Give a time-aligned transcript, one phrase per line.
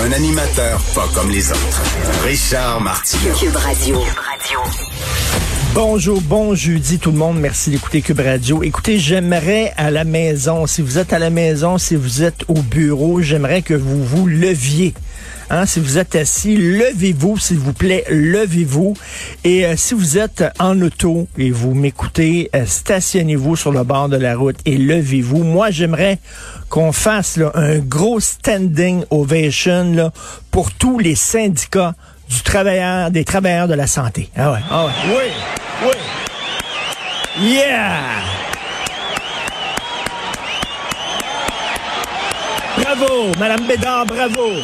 [0.00, 1.82] Un animateur pas comme les autres.
[2.24, 3.34] Richard Martineau.
[3.34, 3.98] Cube Radio.
[5.74, 7.38] Bonjour, bon jeudi tout le monde.
[7.38, 8.62] Merci d'écouter Cube Radio.
[8.62, 12.54] Écoutez, j'aimerais à la maison, si vous êtes à la maison, si vous êtes au
[12.54, 14.94] bureau, j'aimerais que vous vous leviez.
[15.50, 18.94] Hein, si vous êtes assis, levez-vous, s'il vous plaît, levez-vous.
[19.44, 24.08] Et euh, si vous êtes en auto et vous m'écoutez, euh, stationnez-vous sur le bord
[24.08, 25.44] de la route et levez-vous.
[25.44, 26.18] Moi, j'aimerais
[26.68, 30.12] qu'on fasse là, un gros standing ovation là,
[30.50, 31.94] pour tous les syndicats
[32.30, 34.30] du travailleur, des travailleurs de la santé.
[34.36, 34.92] Ah ouais, ah ouais.
[35.08, 35.88] Oui,
[37.40, 37.54] oui.
[37.54, 38.00] Yeah!
[42.76, 44.60] Bravo, Madame Bédard, bravo.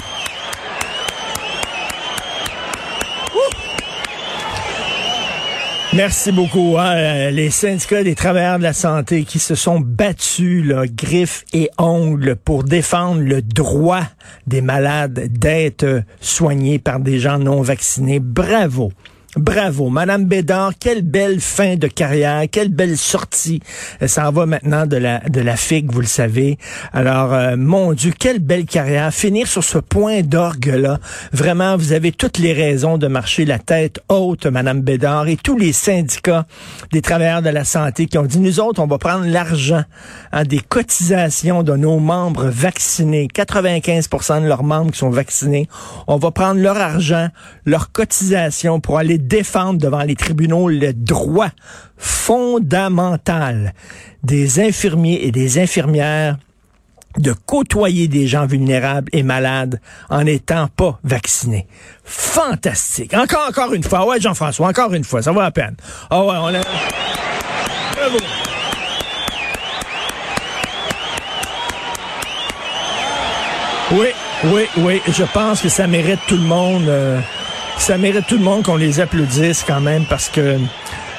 [5.99, 6.77] Merci beaucoup.
[6.79, 11.45] hein, euh, les syndicats des travailleurs de la santé qui se sont battus, là, griffes
[11.53, 14.05] et ongles, pour défendre le droit
[14.47, 18.21] des malades d'être soignés par des gens non vaccinés.
[18.21, 18.93] Bravo.
[19.37, 23.61] Bravo, Madame Bédard, quelle belle fin de carrière, quelle belle sortie.
[24.01, 26.57] Euh, Ça en va maintenant de la de la figue, vous le savez.
[26.95, 29.13] Alors, euh, mon Dieu, quelle belle carrière.
[29.13, 30.99] Finir sur ce point d'orgue là,
[31.31, 35.59] vraiment, vous avez toutes les raisons de marcher la tête haute, Madame Bédard, et tous
[35.59, 36.47] les syndicats
[36.91, 39.85] des travailleurs de la santé qui ont dit nous autres, on va prendre l'argent
[40.33, 45.69] hein, des cotisations de nos membres vaccinés, 95% de leurs membres qui sont vaccinés,
[46.07, 47.29] on va prendre leur argent,
[47.67, 51.51] leurs cotisations pour aller défendre devant les tribunaux le droit
[51.97, 53.75] fondamental
[54.23, 56.39] des infirmiers et des infirmières
[57.17, 61.67] de côtoyer des gens vulnérables et malades en n'étant pas vaccinés.
[62.05, 63.15] Fantastique.
[63.15, 64.07] Encore, encore une fois.
[64.07, 65.23] Ouais, Jean-François, encore une fois.
[65.23, 65.75] Ça va à peine.
[66.11, 66.23] Ah.
[73.91, 74.09] Oui,
[74.45, 75.03] oui, oui.
[75.09, 76.87] Je pense que ça mérite tout le monde.
[76.89, 77.21] euh,
[77.79, 80.59] ça mérite tout le monde qu'on les applaudisse quand même parce que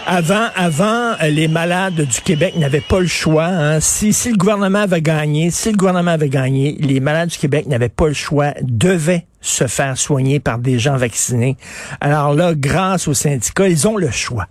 [0.05, 3.45] avant, avant, les malades du Québec n'avaient pas le choix.
[3.45, 3.79] hein.
[3.79, 7.67] Si, si le gouvernement avait gagné, si le gouvernement avait gagné, les malades du Québec
[7.67, 11.57] n'avaient pas le choix, devaient se faire soigner par des gens vaccinés.
[12.01, 14.47] Alors là, grâce aux syndicats, ils ont le choix.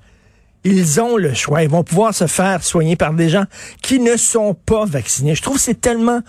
[0.64, 1.62] Ils ont le choix.
[1.62, 3.44] Ils vont pouvoir se faire soigner par des gens
[3.82, 5.34] qui ne sont pas vaccinés.
[5.34, 6.20] Je trouve que c'est tellement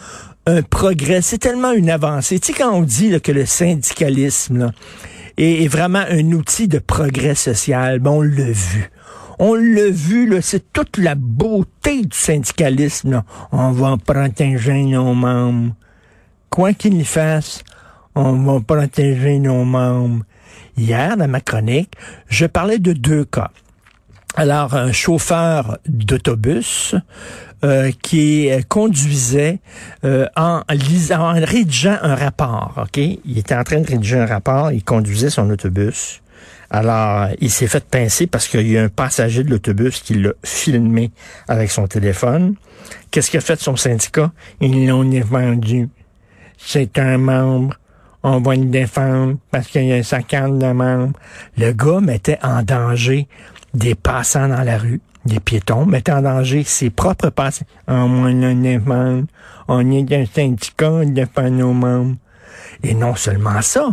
[0.45, 2.39] un progrès, c'est tellement une avancée.
[2.39, 4.71] Tu sais, quand on dit là, que le syndicalisme là,
[5.39, 8.89] est, vraiment un outil de progrès social, ben, on l'a vu.
[9.39, 13.11] On l'a vu, c'est toute la beauté du syndicalisme.
[13.11, 13.25] là.
[13.51, 15.73] On va protéger nos membres.
[16.49, 17.63] Quoi qu'il fasse,
[18.15, 20.25] on va protéger nos membres.
[20.77, 21.93] Hier, dans ma chronique,
[22.27, 23.51] je parlais de deux cas.
[24.35, 26.95] Alors, un chauffeur d'autobus
[27.63, 29.59] euh, qui euh, conduisait
[30.05, 32.97] euh, en, lisant, rédigeant un rapport, OK?
[32.97, 36.21] Il était en train de rédiger un rapport, il conduisait son autobus.
[36.69, 40.31] Alors, il s'est fait pincer parce qu'il y a un passager de l'autobus qui l'a
[40.43, 41.11] filmé
[41.47, 42.55] avec son téléphone.
[43.11, 44.31] Qu'est-ce qu'a fait son syndicat?
[44.61, 45.89] Ils l'ont défendu.
[46.57, 47.75] C'est un membre.
[48.23, 51.17] On va le défendre parce qu'il y a sa carte de membre.
[51.57, 53.27] Le gars mettait en danger
[53.73, 57.65] des passants dans la rue, des piétons, mettait en danger ses propres passants.
[57.87, 59.25] On va le défendre.
[59.67, 62.15] On est un syndicat, on défend nos membres.
[62.83, 63.89] Et non seulement ça,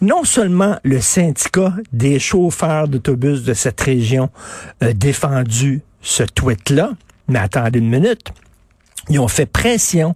[0.00, 4.30] non seulement le syndicat des chauffeurs d'autobus de cette région
[4.80, 6.92] a défendu ce tweet-là,
[7.28, 8.32] mais attendez une minute,
[9.08, 10.14] ils ont fait pression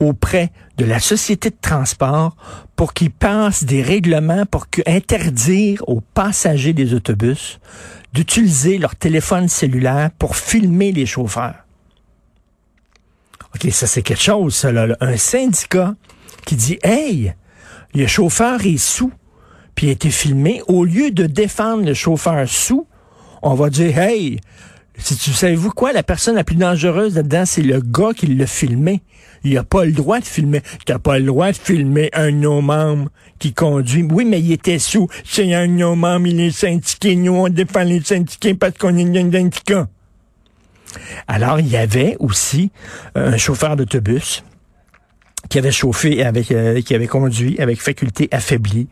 [0.00, 2.36] auprès de la société de transport
[2.76, 7.58] pour qu'ils passent des règlements pour interdire aux passagers des autobus
[8.12, 11.64] d'utiliser leur téléphone cellulaire pour filmer les chauffeurs.
[13.54, 14.96] OK, ça c'est quelque chose, ça, là.
[15.00, 15.94] Un syndicat
[16.46, 17.34] qui dit Hey,
[17.94, 19.12] le chauffeur est sous,
[19.74, 20.62] puis a été filmé.
[20.68, 22.86] Au lieu de défendre le chauffeur sous,
[23.42, 24.40] on va dire Hey,
[25.02, 29.02] tu savez-vous quoi, la personne la plus dangereuse là-dedans, c'est le gars qui l'a filmé.
[29.44, 30.62] Il a pas le droit de filmer.
[30.84, 33.08] T'as pas le droit de filmer un de nos membres
[33.38, 34.02] qui conduit.
[34.02, 35.08] Oui, mais il était sous.
[35.24, 37.14] C'est un de nos membres, il est syndiqué.
[37.14, 39.88] Nous, on défend les syndiqués parce qu'on est un syndicat.
[41.28, 42.70] Alors, il y avait aussi
[43.16, 44.42] euh, un chauffeur d'autobus
[45.48, 48.88] qui avait chauffé avec, euh, qui avait conduit avec faculté affaiblie,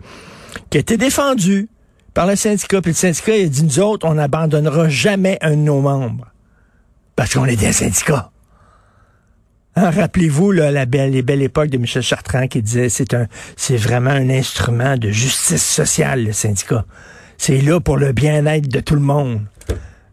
[0.71, 1.69] qui été défendu
[2.17, 2.81] par le syndicat.
[2.81, 6.33] Puis le syndicat il a dit, nous autres, on n'abandonnera jamais un de nos membres.
[7.15, 8.31] Parce qu'on est des syndicats.
[9.77, 13.27] Hein, Rappelez-vous la belle, les belles époques de Michel Chartrand qui disait c'est un
[13.57, 16.87] c'est vraiment un instrument de justice sociale, le syndicat.
[17.37, 19.43] C'est là pour le bien-être de tout le monde.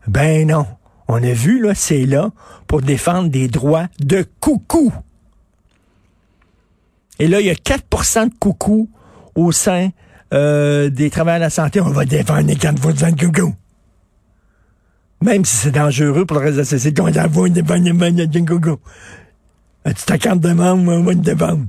[0.06, 0.68] Ben non.
[1.08, 2.32] On a vu, là, c'est là
[2.68, 4.94] pour défendre des droits de coucou.
[7.20, 8.90] Et là, il y a 4% de coucou
[9.36, 9.92] au sein
[10.34, 11.82] euh, des travailleurs de la santé.
[11.82, 13.56] On va défendre les 4 de coucou.
[15.22, 18.78] Même si c'est dangereux pour le reste de la société, on va défendre les coucou.
[19.86, 21.66] Tu ta carte de membre, on va défendre.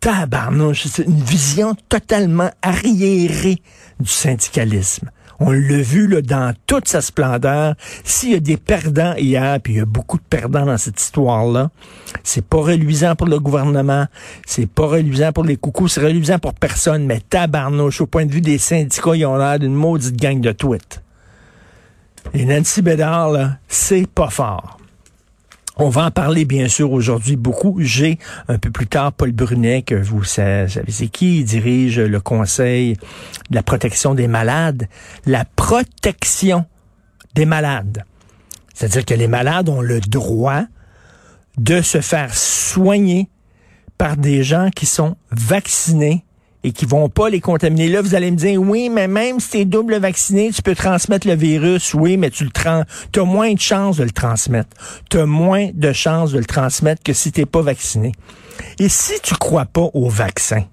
[0.00, 3.60] Tabarnouche, c'est une vision totalement arriérée
[3.98, 5.10] du syndicalisme.
[5.40, 7.74] On l'a vu là, dans toute sa splendeur.
[8.04, 11.00] S'il y a des perdants hier, puis il y a beaucoup de perdants dans cette
[11.00, 11.70] histoire-là,
[12.22, 14.06] c'est pas reluisant pour le gouvernement,
[14.46, 18.32] c'est pas reluisant pour les coucous, c'est reluisant pour personne, mais tabarnouche, au point de
[18.32, 21.02] vue des syndicats, ils ont l'air d'une maudite gang de tweets.
[22.34, 24.79] Et Nancy Bédard, là, c'est pas fort.
[25.82, 27.78] On va en parler bien sûr aujourd'hui beaucoup.
[27.78, 28.18] J'ai
[28.48, 32.98] un peu plus tard Paul Brunet, que vous savez c'est qui, dirige le Conseil
[33.48, 34.88] de la protection des malades.
[35.24, 36.66] La protection
[37.34, 38.04] des malades.
[38.74, 40.64] C'est-à-dire que les malades ont le droit
[41.56, 43.30] de se faire soigner
[43.96, 46.26] par des gens qui sont vaccinés
[46.62, 47.88] et qui vont pas les contaminer.
[47.88, 50.74] Là, vous allez me dire, oui, mais même si tu es double vacciné, tu peux
[50.74, 51.94] transmettre le virus.
[51.94, 52.82] Oui, mais tu le trans
[53.16, 54.70] as moins de chances de le transmettre.
[55.08, 58.12] Tu as moins de chances de le transmettre que si tu pas vacciné.
[58.78, 60.64] Et si tu crois pas au vaccin,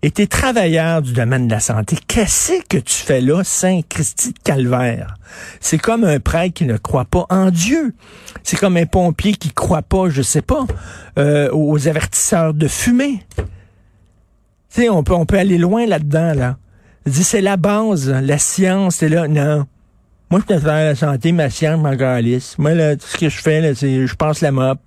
[0.00, 4.32] et tu es travailleur du domaine de la santé, qu'est-ce que tu fais là, Saint-Christy
[4.32, 5.16] de Calvaire?
[5.60, 7.94] C'est comme un prêtre qui ne croit pas en Dieu.
[8.44, 10.66] C'est comme un pompier qui croit pas, je sais pas,
[11.18, 13.24] euh, aux avertisseurs de fumée.
[14.68, 16.56] Sais, on peut, on peut aller loin là-dedans, là.
[17.06, 19.28] Dit, c'est la base, la science, c'est là.
[19.28, 19.66] Non.
[20.30, 22.58] Moi, je faire la santé, ma science, ma galice.
[22.58, 24.78] Moi, là, tout ce que je fais, là, c'est, je passe la mop.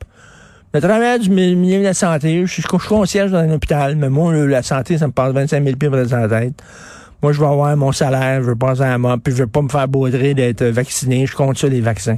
[0.74, 4.34] Le travail du milieu de la santé, je suis, concierge dans un hôpital, mais moi,
[4.46, 6.54] la santé, ça me passe 25 000 pieds dans la tête.
[7.24, 9.50] Moi, je vais avoir mon salaire, je vais passer à la mop, puis je vais
[9.50, 11.26] pas me faire baudrer d'être vacciné.
[11.26, 12.16] Je compte ça, les vaccins.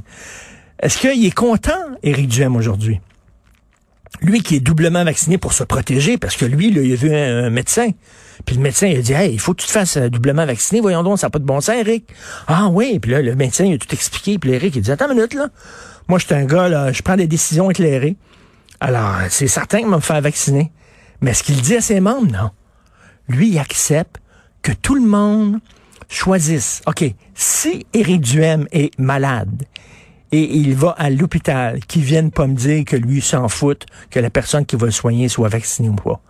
[0.81, 1.71] Est-ce qu'il est content,
[2.03, 2.99] Éric Duhem, aujourd'hui?
[4.21, 7.13] Lui qui est doublement vacciné pour se protéger, parce que lui, là, il a vu
[7.13, 7.89] un, médecin.
[8.45, 10.45] Puis le médecin, il a dit, hey, il faut que tu te fasses euh, doublement
[10.45, 10.81] vacciné.
[10.81, 12.09] Voyons donc, ça n'a pas de bon sens, Eric.
[12.47, 14.39] Ah oui, puis là, le médecin, il a tout expliqué.
[14.39, 15.49] Puis Eric, il dit, attends une minute, là.
[16.07, 18.17] Moi, je suis un gars, là, je prends des décisions éclairées.
[18.79, 20.71] Alors, c'est certain qu'il va me faire vacciner.
[21.21, 22.49] Mais ce qu'il dit à ses membres, non.
[23.29, 24.17] Lui, il accepte
[24.61, 25.59] que tout le monde
[26.09, 26.81] choisisse.
[26.85, 29.63] OK, si Éric Duhem est malade,
[30.33, 34.19] et il va à l'hôpital, qui viennent pas me dire que lui s'en fout, que
[34.19, 36.21] la personne qui va le soigner soit vaccinée ou pas.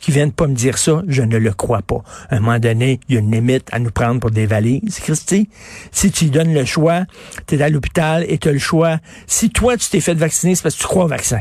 [0.00, 2.02] Qui viennent pas me dire ça, je ne le crois pas.
[2.28, 4.98] À un moment donné, il y a une limite à nous prendre pour des valises,
[4.98, 5.48] Christy.
[5.92, 7.04] Si tu lui donnes le choix,
[7.46, 8.98] tu es à l'hôpital et tu as le choix.
[9.28, 11.38] Si toi, tu t'es fait vacciner, c'est parce que tu crois au vaccin.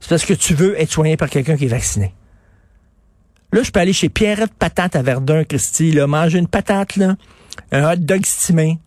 [0.00, 2.14] C'est parce que tu veux être soigné par quelqu'un qui est vacciné.
[3.52, 7.16] Là, je peux aller chez Pierrette Patate à Verdun, Christy, là, manger une patate, là,
[7.72, 8.80] un hot dog stimé,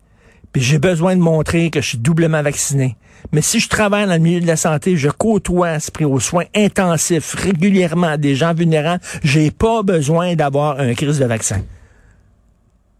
[0.52, 2.96] puis j'ai besoin de montrer que je suis doublement vacciné.
[3.32, 6.44] Mais si je travaille dans le milieu de la santé, je côtoie pris aux soins
[6.54, 11.62] intensifs régulièrement des gens vulnérables, j'ai pas besoin d'avoir un crise de vaccin.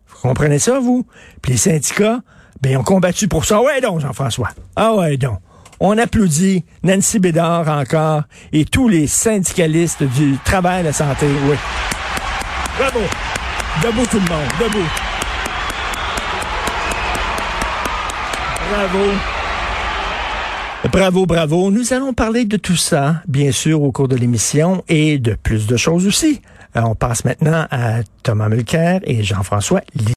[0.09, 1.07] Vous comprenez ça, vous?
[1.41, 2.21] Puis les syndicats,
[2.61, 3.63] ben, ils ont combattu pour ça.
[3.63, 4.51] Ouais donc, Jean-François.
[4.75, 5.39] Ah ouais donc.
[5.81, 8.23] On applaudit Nancy Bédard encore
[8.53, 11.27] et tous les syndicalistes du travail de la santé.
[11.49, 11.57] Oui.
[12.79, 13.01] Bravo.
[13.85, 14.49] Debout tout le monde.
[14.61, 15.08] Debout.
[18.71, 18.99] Bravo.
[20.93, 21.71] Bravo, bravo.
[21.71, 25.67] Nous allons parler de tout ça, bien sûr, au cours de l'émission et de plus
[25.67, 26.43] de choses aussi.
[26.77, 29.81] Euh, on passe maintenant à Thomas Mulcair et Jean-François